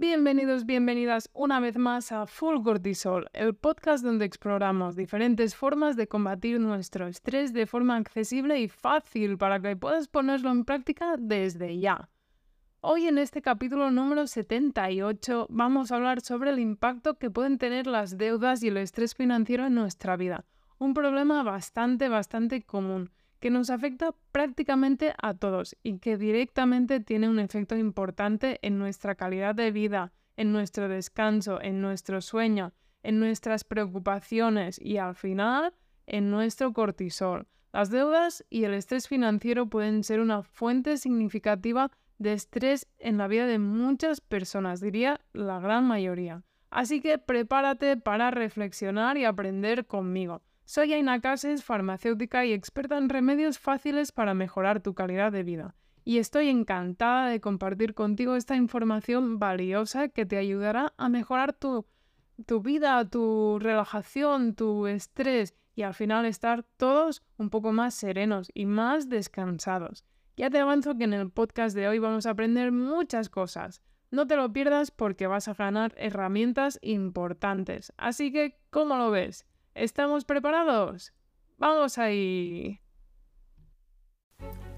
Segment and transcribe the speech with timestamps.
[0.00, 6.08] Bienvenidos, bienvenidas una vez más a Full Cortisol, el podcast donde exploramos diferentes formas de
[6.08, 11.78] combatir nuestro estrés de forma accesible y fácil para que puedas ponerlo en práctica desde
[11.78, 12.08] ya.
[12.80, 17.86] Hoy en este capítulo número 78 vamos a hablar sobre el impacto que pueden tener
[17.86, 20.46] las deudas y el estrés financiero en nuestra vida,
[20.78, 23.10] un problema bastante, bastante común
[23.40, 29.14] que nos afecta prácticamente a todos y que directamente tiene un efecto importante en nuestra
[29.14, 32.72] calidad de vida, en nuestro descanso, en nuestro sueño,
[33.02, 35.72] en nuestras preocupaciones y al final
[36.06, 37.46] en nuestro cortisol.
[37.72, 43.28] Las deudas y el estrés financiero pueden ser una fuente significativa de estrés en la
[43.28, 46.42] vida de muchas personas, diría la gran mayoría.
[46.70, 50.42] Así que prepárate para reflexionar y aprender conmigo.
[50.72, 55.74] Soy Aina Cases, farmacéutica y experta en remedios fáciles para mejorar tu calidad de vida.
[56.04, 61.86] Y estoy encantada de compartir contigo esta información valiosa que te ayudará a mejorar tu,
[62.46, 68.48] tu vida, tu relajación, tu estrés y al final estar todos un poco más serenos
[68.54, 70.04] y más descansados.
[70.36, 73.82] Ya te avanzo que en el podcast de hoy vamos a aprender muchas cosas.
[74.12, 77.92] No te lo pierdas porque vas a ganar herramientas importantes.
[77.96, 79.49] Así que, ¿cómo lo ves?
[79.74, 81.12] ¿Estamos preparados?
[81.56, 82.80] ¡Vamos ahí!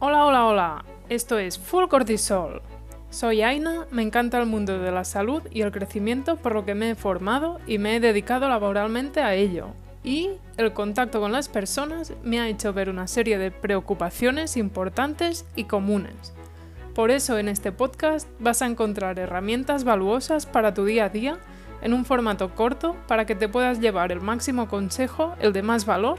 [0.00, 0.84] Hola, hola, hola.
[1.08, 2.60] Esto es Full Cortisol.
[3.08, 6.74] Soy Aina, me encanta el mundo de la salud y el crecimiento por lo que
[6.74, 9.68] me he formado y me he dedicado laboralmente a ello.
[10.04, 15.46] Y el contacto con las personas me ha hecho ver una serie de preocupaciones importantes
[15.56, 16.34] y comunes.
[16.94, 21.38] Por eso en este podcast vas a encontrar herramientas valuosas para tu día a día
[21.82, 25.84] en un formato corto para que te puedas llevar el máximo consejo, el de más
[25.84, 26.18] valor,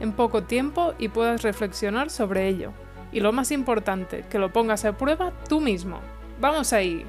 [0.00, 2.72] en poco tiempo y puedas reflexionar sobre ello.
[3.12, 6.00] Y lo más importante, que lo pongas a prueba tú mismo.
[6.40, 7.06] ¡Vamos ahí!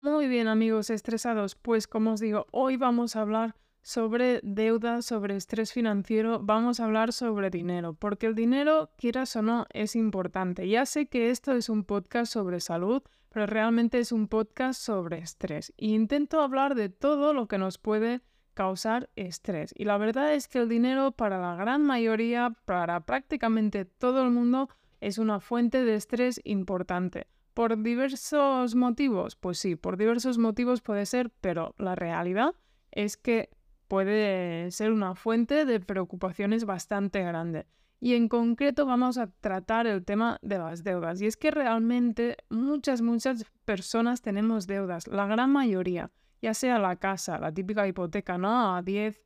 [0.00, 5.36] Muy bien amigos estresados, pues como os digo, hoy vamos a hablar sobre deuda, sobre
[5.36, 10.68] estrés financiero, vamos a hablar sobre dinero, porque el dinero, quieras o no, es importante.
[10.68, 15.18] Ya sé que esto es un podcast sobre salud, pero realmente es un podcast sobre
[15.18, 15.72] estrés.
[15.78, 18.20] Y intento hablar de todo lo que nos puede
[18.52, 19.72] causar estrés.
[19.74, 24.30] Y la verdad es que el dinero para la gran mayoría, para prácticamente todo el
[24.30, 24.68] mundo,
[25.00, 27.26] es una fuente de estrés importante.
[27.54, 29.36] ¿Por diversos motivos?
[29.36, 32.54] Pues sí, por diversos motivos puede ser, pero la realidad
[32.90, 33.48] es que
[33.88, 37.66] puede ser una fuente de preocupaciones bastante grande
[38.02, 41.22] y en concreto vamos a tratar el tema de las deudas.
[41.22, 46.10] Y es que realmente muchas, muchas personas tenemos deudas, la gran mayoría,
[46.42, 48.74] ya sea la casa, la típica hipoteca, ¿no?
[48.74, 49.22] A 10,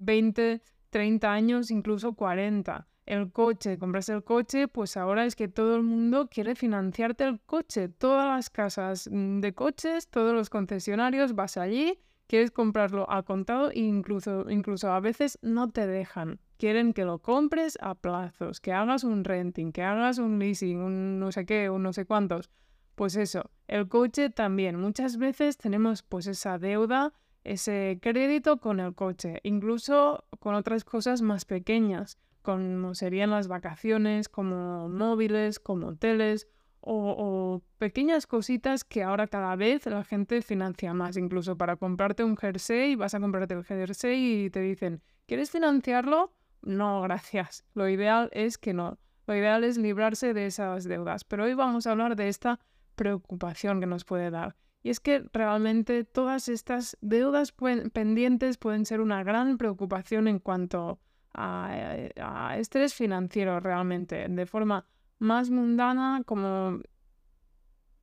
[0.00, 0.60] 20,
[0.90, 2.88] 30 años, incluso 40.
[3.06, 7.38] El coche, compras el coche, pues ahora es que todo el mundo quiere financiarte el
[7.38, 7.88] coche.
[7.88, 13.70] Todas las casas mm, de coches, todos los concesionarios, vas allí, quieres comprarlo a contado
[13.70, 18.72] e incluso, incluso a veces no te dejan quieren que lo compres a plazos, que
[18.72, 22.50] hagas un renting, que hagas un leasing, un no sé qué, un no sé cuántos.
[22.94, 24.76] Pues eso, el coche también.
[24.80, 27.12] Muchas veces tenemos pues esa deuda,
[27.44, 34.28] ese crédito con el coche, incluso con otras cosas más pequeñas, como serían las vacaciones,
[34.28, 36.48] como móviles, como hoteles
[36.80, 41.16] o, pequeñas cositas que ahora cada vez la gente financia más.
[41.16, 46.32] Incluso para comprarte un jersey, vas a comprarte el jersey y te dicen, ¿quieres financiarlo?
[46.62, 47.64] no, gracias.
[47.74, 48.98] Lo ideal es que no.
[49.26, 51.24] Lo ideal es librarse de esas deudas.
[51.24, 52.60] Pero hoy vamos a hablar de esta
[52.96, 54.56] preocupación que nos puede dar.
[54.82, 57.52] Y es que realmente todas estas deudas
[57.92, 61.00] pendientes pueden ser una gran preocupación en cuanto
[61.34, 64.86] a, estrés financiero realmente, de forma
[65.18, 66.80] más mundana como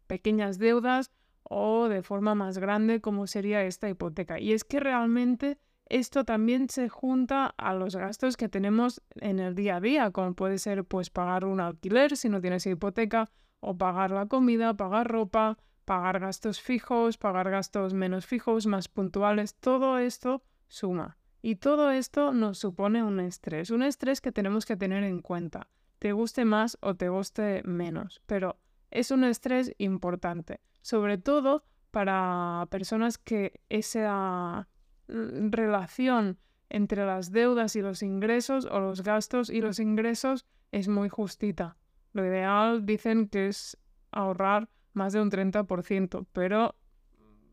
[0.08, 1.12] pequeñas deudas
[1.44, 4.40] o de forma más grande como sería esta hipoteca.
[4.40, 5.58] Y es que realmente
[5.88, 10.34] esto también se junta a los gastos que tenemos en el día a día, como
[10.34, 15.08] puede ser pues pagar un alquiler si no tienes hipoteca, o pagar la comida, pagar
[15.08, 21.18] ropa, pagar gastos fijos, pagar gastos menos fijos, más puntuales, todo esto suma.
[21.42, 25.70] Y todo esto nos supone un estrés, un estrés que tenemos que tener en cuenta,
[26.04, 28.60] te guste más o te guste menos, pero
[28.92, 34.68] es un estrés importante, sobre todo para personas que esa
[35.08, 41.08] relación entre las deudas y los ingresos o los gastos y los ingresos es muy
[41.08, 41.78] justita.
[42.12, 43.78] Lo ideal dicen que es
[44.12, 46.76] ahorrar más de un 30%, pero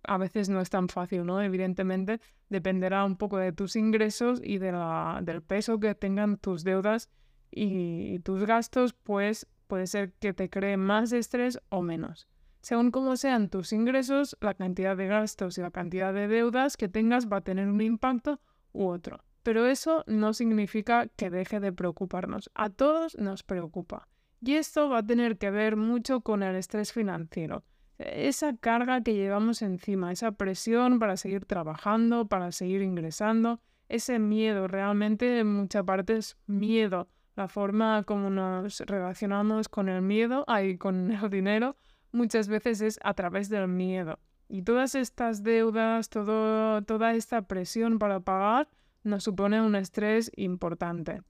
[0.02, 1.40] a veces no es tan fácil, ¿no?
[1.40, 6.64] Evidentemente dependerá un poco de tus ingresos y de la, del peso que tengan tus
[6.64, 7.10] deudas
[7.50, 12.28] y tus gastos, pues puede ser que te cree más estrés o menos.
[12.60, 16.88] Según cómo sean tus ingresos, la cantidad de gastos y la cantidad de deudas que
[16.88, 18.40] tengas va a tener un impacto
[18.72, 19.24] u otro.
[19.42, 22.50] Pero eso no significa que deje de preocuparnos.
[22.54, 24.08] A todos nos preocupa.
[24.42, 27.64] Y esto va a tener que ver mucho con el estrés financiero.
[27.98, 34.68] Esa carga que llevamos encima, esa presión para seguir trabajando, para seguir ingresando, ese miedo,
[34.68, 37.08] realmente en mucha parte es miedo.
[37.36, 41.76] La forma como nos relacionamos con el miedo, y con el dinero,
[42.12, 44.18] muchas veces es a través del miedo.
[44.48, 48.68] Y todas estas deudas, todo, toda esta presión para pagar,
[49.04, 51.22] nos supone un estrés importante.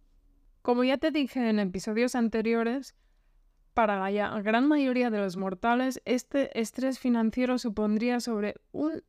[0.62, 2.94] Como ya te dije en episodios anteriores,
[3.74, 9.02] para la gran mayoría de los mortales, este estrés financiero supondría sobre un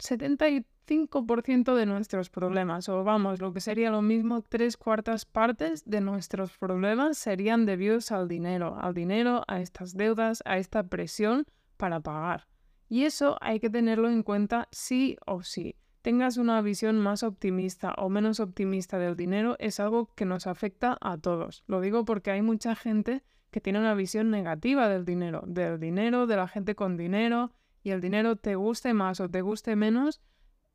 [0.88, 6.01] 75% de nuestros problemas, o vamos, lo que sería lo mismo, tres cuartas partes de
[6.01, 11.45] nuestros problemas serían debidos al dinero, al dinero, a estas deudas, a esta presión
[11.78, 12.48] para pagar.
[12.89, 17.94] Y eso hay que tenerlo en cuenta sí o sí tengas una visión más optimista
[17.98, 21.63] o menos optimista del dinero es algo que nos afecta a todos.
[21.68, 26.25] Lo digo porque hay mucha gente que tiene una visión negativa del dinero, del dinero,
[26.25, 27.51] de la gente con dinero,
[27.84, 30.22] y el dinero te guste más o te guste menos,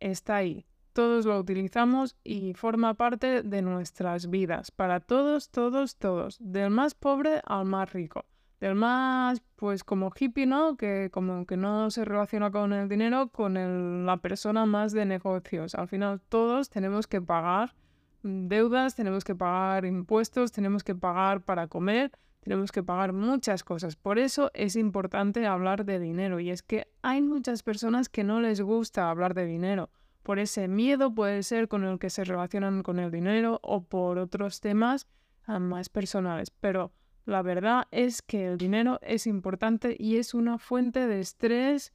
[0.01, 0.67] está ahí.
[0.93, 6.95] Todos lo utilizamos y forma parte de nuestras vidas, para todos, todos, todos, del más
[6.95, 8.25] pobre al más rico
[8.61, 10.77] del más, pues como hippie, ¿no?
[10.77, 15.75] Que como que no se relaciona con el dinero, con la persona más de negocios.
[15.75, 17.75] Al final todos tenemos que pagar
[18.23, 22.13] deudas, tenemos que pagar impuestos, tenemos que pagar para comer,
[22.47, 23.97] tenemos que pagar muchas cosas.
[23.97, 26.39] Por eso es importante hablar de dinero.
[26.39, 29.91] Y es que hay muchas personas que no les gusta hablar de dinero.
[30.23, 34.19] Por ese miedo puede ser con el que se relacionan con el dinero o por
[34.19, 35.09] otros temas
[35.47, 36.53] ah, más personales.
[36.53, 36.93] Pero
[37.25, 41.93] la verdad es que el dinero es importante y es una fuente de estrés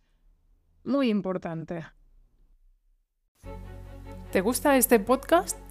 [0.84, 1.86] muy importante.
[4.34, 5.71] ¿Te gusta este podcast?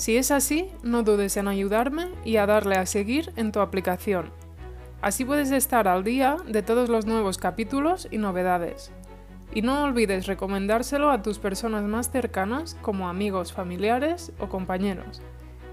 [0.00, 4.32] Si es así, no dudes en ayudarme y a darle a seguir en tu aplicación.
[5.02, 8.92] Así puedes estar al día de todos los nuevos capítulos y novedades.
[9.52, 15.20] Y no olvides recomendárselo a tus personas más cercanas como amigos, familiares o compañeros.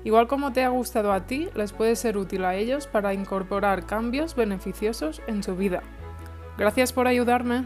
[0.04, 3.86] Igual como te ha gustado a ti, les puede ser útil a ellos para incorporar
[3.86, 5.84] cambios beneficiosos en su vida.
[6.58, 7.64] Gracias por ayudarme.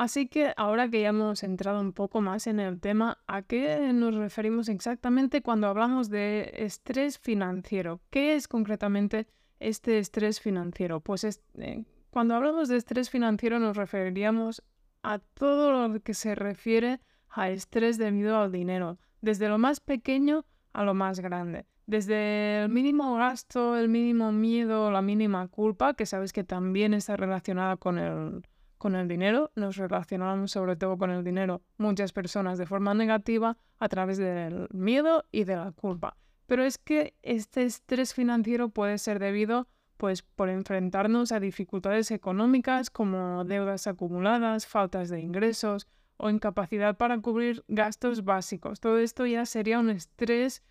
[0.00, 3.92] Así que ahora que ya hemos entrado un poco más en el tema, ¿a qué
[3.92, 8.00] nos referimos exactamente cuando hablamos de estrés financiero?
[8.08, 9.26] ¿Qué es concretamente
[9.58, 11.00] este estrés financiero?
[11.00, 14.62] Pues eh, cuando hablamos de estrés financiero nos referiríamos
[15.02, 20.46] a todo lo que se refiere a estrés debido al dinero, desde lo más pequeño
[20.72, 21.66] a lo más grande.
[21.84, 27.18] Desde el mínimo gasto, el mínimo miedo, la mínima culpa, que sabes que también está
[27.18, 28.42] relacionada con el,
[28.80, 29.52] con el dinero.
[29.56, 34.68] Nos relacionamos sobre todo con el dinero muchas personas de forma negativa a través del
[34.72, 36.16] miedo y de la culpa.
[36.46, 39.68] Pero es que este estrés financiero puede ser debido
[39.98, 45.86] pues por enfrentarnos a dificultades económicas como deudas acumuladas, faltas de ingresos,
[46.16, 48.80] o incapacidad para cubrir gastos básicos.
[48.80, 50.62] Todo esto ya sería un estrés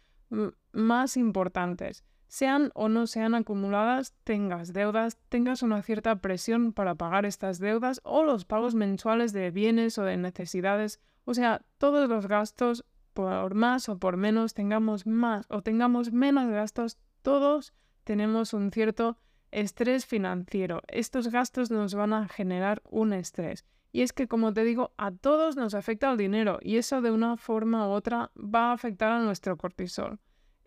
[0.72, 1.92] más importante.
[2.30, 8.02] Sean o no sean acumuladas, tengas deudas, tengas una cierta presión para pagar estas deudas
[8.04, 11.00] o los pagos mensuales de bienes o de necesidades.
[11.26, 16.52] O sea, todos los gastos, por más o por menos, tengamos más o tengamos menos
[16.52, 19.18] gastos, todos tenemos un cierto
[19.50, 20.84] estrés financiero.
[20.88, 23.66] Estos gastos nos van a generar un estrés.
[23.92, 27.10] Y es que, como te digo, a todos nos afecta el dinero y eso de
[27.10, 30.20] una forma u otra va a afectar a nuestro cortisol.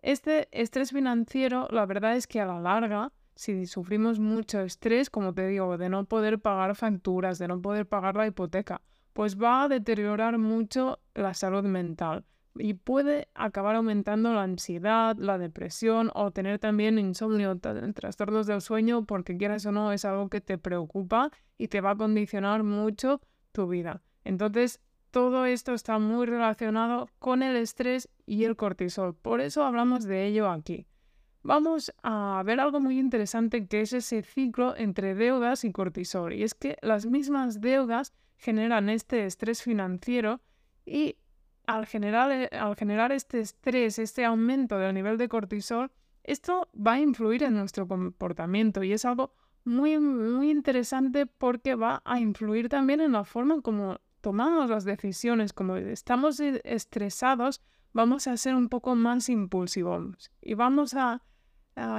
[0.03, 5.33] Este estrés financiero, la verdad es que a la larga, si sufrimos mucho estrés, como
[5.33, 8.83] te digo, de no poder pagar facturas, de no poder pagar la hipoteca,
[9.13, 12.25] pues va a deteriorar mucho la salud mental
[12.57, 17.59] y puede acabar aumentando la ansiedad, la depresión o tener también insomnio,
[17.95, 21.93] trastornos del sueño, porque quieras o no es algo que te preocupa y te va
[21.93, 23.21] a condicionar mucho
[23.53, 24.03] tu vida.
[24.25, 24.81] Entonces,
[25.13, 29.15] todo esto está muy relacionado con el estrés y el cortisol.
[29.15, 30.87] Por eso hablamos de ello aquí.
[31.43, 36.33] Vamos a ver algo muy interesante que es ese ciclo entre deudas y cortisol.
[36.33, 40.41] Y es que las mismas deudas generan este estrés financiero
[40.87, 41.17] y
[41.67, 45.91] al generar, al generar este estrés, este aumento del nivel de cortisol,
[46.25, 52.01] esto va a influir en nuestro comportamiento y es algo muy, muy interesante porque va
[52.05, 57.61] a influir también en la forma como tomamos las decisiones, como estamos e, estresados,
[57.93, 61.23] vamos a ser un poco más impulsivos y vamos a,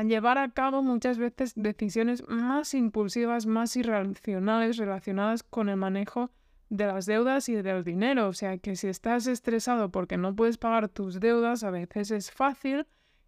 [0.06, 6.32] llevar a cabo muchas veces decisiones más impulsivas, más irracionales relacionadas con el manejo
[6.70, 8.28] de las deudas y del dinero.
[8.28, 12.32] O sea que si estás estresado porque no puedes pagar tus deudas, a veces es
[12.32, 12.86] fácil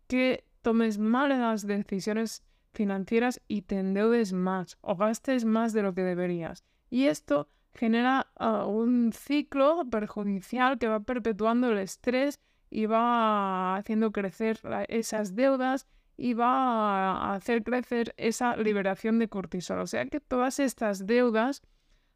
[0.08, 6.04] que tomes malas decisiones financieras y te endeudes más o gastes más de lo que
[6.04, 6.64] deberías.
[6.92, 12.40] Y esto genera ah, un ciclo perjudicial que va perpetuando el estrés
[12.70, 19.80] y va haciendo crecer esas deudas y va a hacer crecer esa liberación de cortisol.
[19.80, 21.62] O sea que todas estas deudas,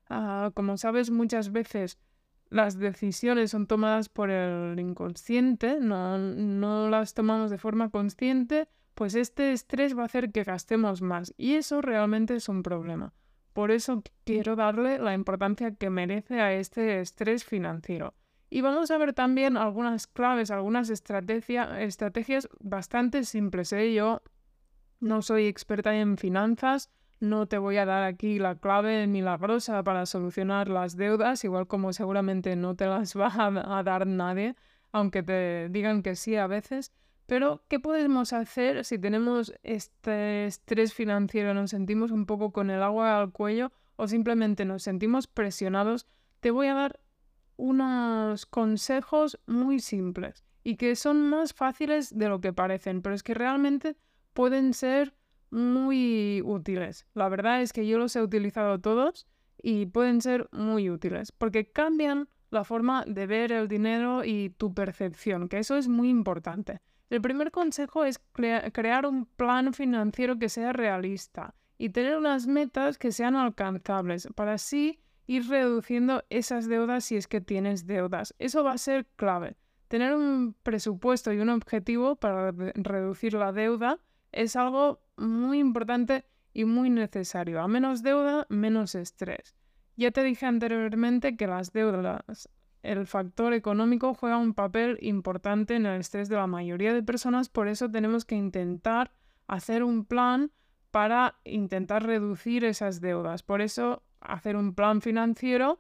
[0.09, 1.99] ah, como sabes, muchas veces
[2.49, 9.15] las decisiones son tomadas por el inconsciente, no, no las tomamos de forma consciente, pues
[9.15, 13.13] este estrés va a hacer que gastemos más y eso realmente es un problema.
[13.53, 18.13] Por eso quiero darle la importancia que merece a este estrés financiero.
[18.49, 23.71] Y vamos a ver también algunas claves, algunas estrategias bastante simples.
[23.73, 23.93] ¿eh?
[23.93, 24.23] Yo
[24.99, 26.89] no soy experta en finanzas,
[27.19, 31.93] no te voy a dar aquí la clave milagrosa para solucionar las deudas, igual como
[31.93, 34.55] seguramente no te las va a dar nadie,
[34.91, 36.91] aunque te digan que sí a veces.
[37.29, 42.81] Pero, ¿qué podemos hacer si tenemos este estrés financiero, nos sentimos un poco con el
[42.81, 46.07] agua al cuello o simplemente nos sentimos presionados?
[46.39, 46.99] Te voy a dar
[47.55, 53.21] unos consejos muy simples y que son más fáciles de lo que parecen, pero es
[53.21, 53.95] que realmente
[54.33, 55.13] pueden ser
[55.51, 57.05] muy útiles.
[57.13, 59.27] La verdad es que yo los he utilizado todos
[59.61, 64.73] y pueden ser muy útiles porque cambian la forma de ver el dinero y tu
[64.73, 66.81] percepción, que eso es muy importante.
[67.09, 68.19] El primer consejo es
[68.71, 74.53] crear un plan financiero que sea realista y tener unas metas que sean alcanzables para
[74.53, 78.35] así ir reduciendo esas deudas si es que tienes deudas.
[78.37, 79.57] Eso va a ser clave.
[79.87, 83.99] Tener un presupuesto y un objetivo para reducir la deuda
[84.31, 87.61] es algo muy importante y muy necesario.
[87.61, 89.55] A menos deuda, menos estrés.
[89.95, 92.49] Ya te dije anteriormente que las deudas,
[92.83, 97.49] el factor económico juega un papel importante en el estrés de la mayoría de personas,
[97.49, 99.11] por eso tenemos que intentar
[99.47, 100.51] hacer un plan
[100.91, 103.43] para intentar reducir esas deudas.
[103.43, 105.79] Por eso hacer un plan financiero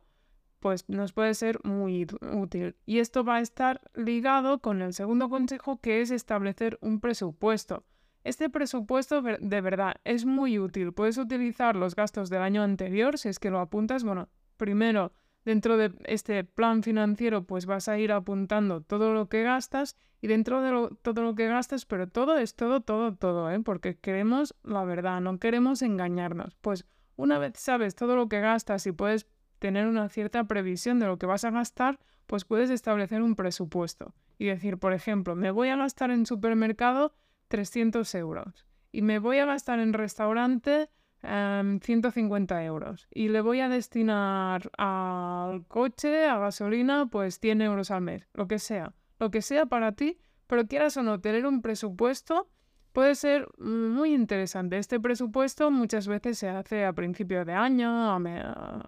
[0.59, 2.75] pues nos puede ser muy útil.
[2.85, 7.85] Y esto va a estar ligado con el segundo consejo que es establecer un presupuesto.
[8.23, 10.91] Este presupuesto de verdad es muy útil.
[10.91, 14.03] Puedes utilizar los gastos del año anterior si es que lo apuntas.
[14.03, 14.27] Bueno,
[14.57, 15.13] primero
[15.45, 20.27] dentro de este plan financiero pues vas a ir apuntando todo lo que gastas y
[20.27, 23.59] dentro de todo lo que gastas, pero todo es todo, todo, todo, ¿eh?
[23.61, 26.55] porque queremos la verdad, no queremos engañarnos.
[26.61, 29.27] Pues una vez sabes todo lo que gastas y puedes
[29.59, 34.13] tener una cierta previsión de lo que vas a gastar, pues puedes establecer un presupuesto
[34.37, 37.13] y decir, por ejemplo, me voy a gastar en supermercado
[37.49, 40.89] 300 euros y me voy a gastar en restaurante
[41.21, 47.91] 150 em, euros y le voy a destinar al coche, a gasolina, pues 100 euros
[47.91, 51.45] al mes, lo que sea, lo que sea para ti, pero quieras o no tener
[51.45, 52.49] un presupuesto
[52.93, 54.77] puede ser muy interesante.
[54.77, 58.19] Este presupuesto muchas veces se hace a principios de año, a,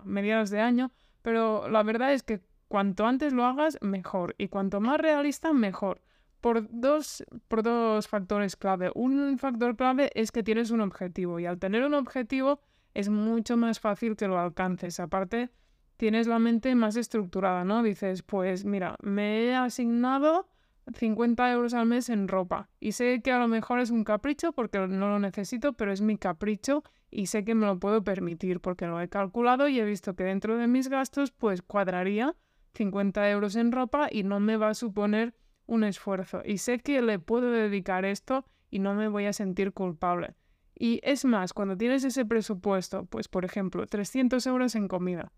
[0.04, 4.36] mediados de año, pero la verdad es que cuanto antes lo hagas, mejor.
[4.38, 6.02] Y cuanto más realista, mejor.
[6.42, 8.92] Por dos, por dos factores clave.
[8.96, 12.60] Un factor clave es que tienes un objetivo y al tener un objetivo
[12.94, 15.00] es mucho más fácil que lo alcances.
[15.00, 15.50] Aparte,
[15.98, 17.84] tienes la mente más estructurada, ¿no?
[17.84, 20.50] Dices, pues mira, me he asignado
[20.94, 22.70] 50 euros al mes en ropa.
[22.80, 26.02] Y sé que a lo mejor es un capricho porque no lo necesito, pero es
[26.02, 29.86] mi capricho y sé que me lo puedo permitir porque lo he calculado y he
[29.86, 32.36] visto que dentro de mis gastos pues cuadraría
[32.74, 35.36] 50 euros en ropa y no me va a suponer
[35.72, 36.42] un esfuerzo.
[36.44, 40.36] Y sé que le puedo dedicar esto y no me voy a sentir culpable.
[40.76, 45.32] Y es más, cuando tienes ese presupuesto, pues por ejemplo, 300 euros en comida.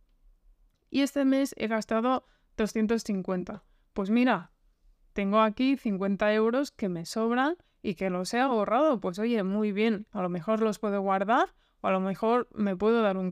[0.89, 2.25] Y este mes he gastado
[2.57, 3.63] 250.
[3.93, 4.51] Pues mira,
[5.13, 8.99] tengo aquí 50 euros que me sobran y que los he ahorrado.
[8.99, 12.75] Pues oye, muy bien, a lo mejor los puedo guardar o a lo mejor me
[12.75, 13.29] puedo dar un,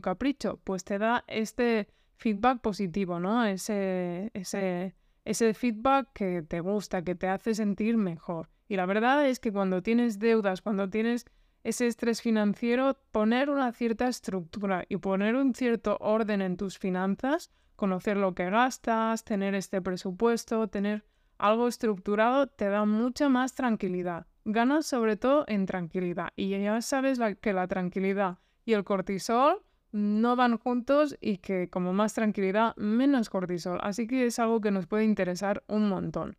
[0.00, 0.60] capricho.
[0.62, 3.44] Pues te da este feedback positivo, ¿no?
[3.44, 4.94] Ese, ese,
[5.24, 8.50] ese feedback que te gusta, que te hace sentir mejor.
[8.68, 11.26] Y la verdad es que cuando tienes deudas, cuando tienes
[11.62, 17.50] ese estrés financiero, poner una cierta estructura y poner un cierto orden en tus finanzas,
[17.76, 21.04] conocer lo que gastas, tener este presupuesto, tener
[21.38, 24.26] algo estructurado te da mucha más tranquilidad.
[24.44, 26.28] Ganas sobre todo en tranquilidad.
[26.36, 29.62] Y ya sabes que la tranquilidad y el cortisol
[29.94, 33.78] no van juntos y que como más tranquilidad, menos cortisol.
[33.80, 36.36] Así que es algo que nos puede interesar un montón.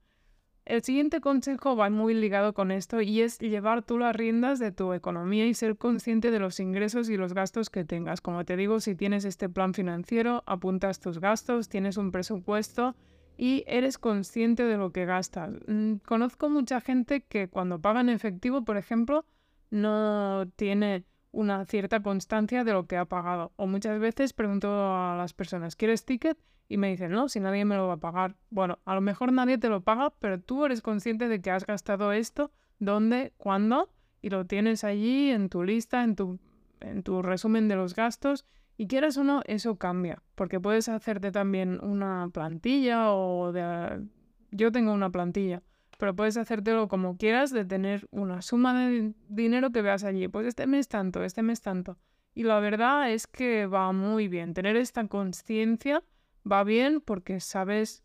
[0.66, 4.74] El siguiente consejo va muy ligado con esto y es llevar tú las riendas de
[4.74, 8.20] tu economía y ser consciente de los ingresos y los gastos que tengas.
[8.20, 12.94] Como te digo, si tienes este plan financiero, apuntas tus gastos, tienes un presupuesto
[13.38, 15.52] y eres consciente de lo que gastas.
[15.68, 19.24] Mm, conozco mucha gente que cuando paga en efectivo, por ejemplo,
[19.70, 23.52] no tiene una cierta constancia de lo que ha pagado.
[23.58, 26.38] O muchas veces pregunto a las personas, ¿quieres ticket?
[26.68, 28.36] Y me dicen, no, si nadie me lo va a pagar.
[28.50, 31.66] Bueno, a lo mejor nadie te lo paga, pero tú eres consciente de que has
[31.66, 36.40] gastado esto, dónde, cuándo, y lo tienes allí en tu lista, en tu,
[36.80, 38.46] en tu resumen de los gastos
[38.78, 44.06] y quieras o no, eso cambia, porque puedes hacerte también una plantilla o de...
[44.52, 45.62] Yo tengo una plantilla,
[45.98, 50.28] pero puedes hacértelo como quieras de tener una suma de dinero que veas allí.
[50.28, 51.98] Pues este mes tanto, este mes tanto.
[52.34, 54.54] Y la verdad es que va muy bien.
[54.54, 56.04] Tener esta conciencia
[56.50, 58.04] va bien porque sabes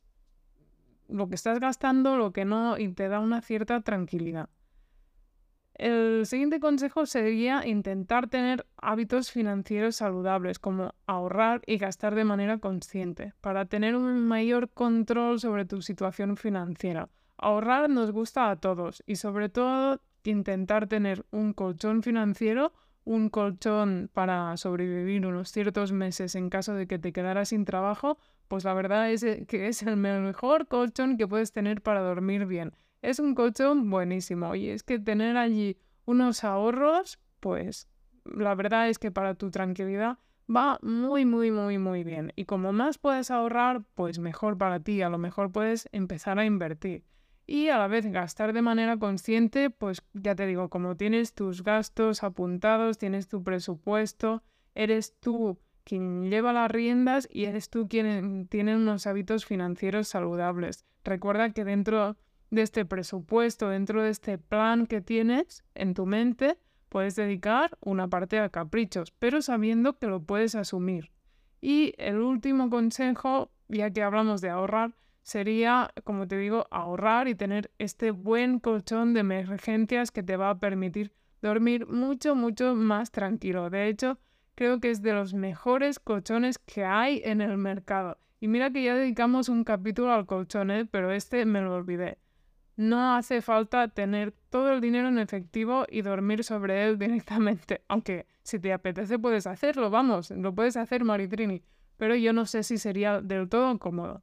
[1.09, 4.49] lo que estás gastando, lo que no, y te da una cierta tranquilidad.
[5.75, 12.59] El siguiente consejo sería intentar tener hábitos financieros saludables, como ahorrar y gastar de manera
[12.59, 17.09] consciente, para tener un mayor control sobre tu situación financiera.
[17.41, 22.73] Ahorrar nos gusta a todos y sobre todo intentar tener un colchón financiero,
[23.05, 28.19] un colchón para sobrevivir unos ciertos meses en caso de que te quedaras sin trabajo,
[28.49, 32.75] pues la verdad es que es el mejor colchón que puedes tener para dormir bien
[33.03, 34.55] es un colchón buenísimo.
[34.55, 37.89] Y es que tener allí unos ahorros, pues
[38.25, 40.19] la verdad es que para tu tranquilidad
[40.55, 42.33] va muy, muy, muy, muy bien.
[42.37, 45.03] Y como más puedes ahorrar, pues mejor para ti.
[45.03, 47.05] A lo mejor puedes empezar a invertir.
[47.51, 51.65] Y a la vez gastar de manera consciente, pues ya te digo, como tienes tus
[51.65, 54.45] gastos apuntados, tienes tu presupuesto,
[54.77, 60.85] eres tú quien lleva las riendas y eres tú quien tiene unos hábitos financieros saludables.
[61.03, 62.17] Recuerda que dentro
[62.51, 66.57] de este presupuesto, dentro de este plan que tienes en tu mente,
[66.89, 71.11] puedes dedicar una parte a caprichos, pero sabiendo que lo puedes asumir.
[71.61, 77.35] Y el último consejo, ya que hablamos de ahorrar, sería, como te digo, ahorrar y
[77.35, 83.11] tener este buen colchón de emergencias que te va a permitir dormir mucho, mucho más
[83.11, 83.71] tranquilo.
[83.71, 84.19] De hecho,
[84.55, 88.19] creo que es de los mejores colchones que hay en el mercado.
[88.41, 90.87] Y mira que ya dedicamos un capítulo al colchón, ¿eh?
[90.87, 92.19] pero este me lo olvidé.
[92.77, 97.83] No hace falta tener todo el dinero en efectivo y dormir sobre él directamente.
[97.89, 101.63] Aunque si te apetece puedes hacerlo, vamos, lo puedes hacer Maritrini.
[101.99, 104.23] Pero yo no sé si sería del todo cómodo.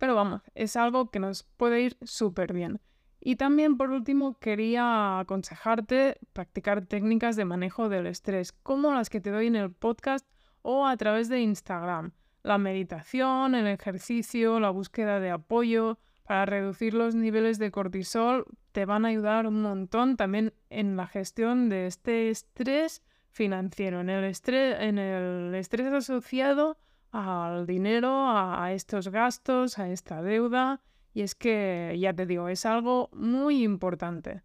[0.00, 2.80] Pero vamos, es algo que nos puede ir súper bien.
[3.20, 9.20] Y también por último quería aconsejarte practicar técnicas de manejo del estrés, como las que
[9.20, 10.26] te doy en el podcast
[10.62, 12.12] o a través de Instagram.
[12.42, 18.86] La meditación, el ejercicio, la búsqueda de apoyo, para reducir los niveles de cortisol te
[18.86, 24.24] van a ayudar un montón también en la gestión de este estrés financiero, en el
[24.24, 26.78] estrés, en el estrés asociado
[27.10, 30.80] al dinero, a estos gastos, a esta deuda.
[31.12, 34.42] Y es que, ya te digo, es algo muy importante.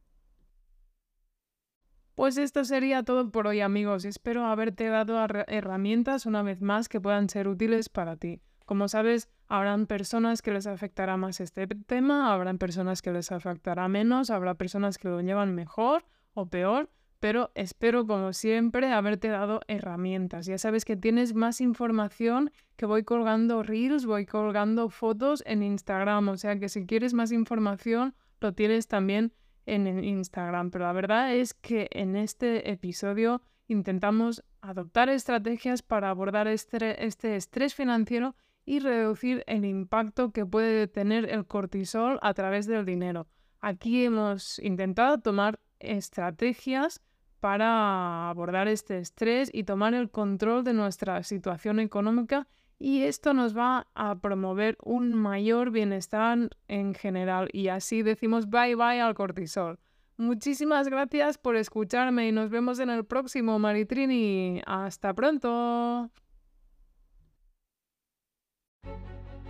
[2.16, 4.06] Pues esto sería todo por hoy amigos.
[4.06, 8.42] Espero haberte dado herramientas una vez más que puedan ser útiles para ti.
[8.66, 13.88] Como sabes, habrán personas que les afectará más este tema, habrán personas que les afectará
[13.90, 19.62] menos, habrá personas que lo llevan mejor o peor, pero espero, como siempre, haberte dado
[19.68, 20.46] herramientas.
[20.46, 26.30] Ya sabes que tienes más información, que voy colgando reels, voy colgando fotos en Instagram,
[26.30, 29.34] o sea que si quieres más información, lo tienes también
[29.66, 30.72] en Instagram.
[30.72, 37.36] Pero la verdad es que en este episodio intentamos adoptar estrategias para abordar este, este
[37.36, 43.28] estrés financiero y reducir el impacto que puede tener el cortisol a través del dinero.
[43.62, 47.02] Aquí hemos intentado tomar estrategias
[47.40, 53.56] para abordar este estrés y tomar el control de nuestra situación económica y esto nos
[53.56, 59.80] va a promover un mayor bienestar en general y así decimos bye bye al cortisol.
[60.18, 64.62] Muchísimas gracias por escucharme y nos vemos en el próximo Maritrini.
[64.66, 66.10] Hasta pronto.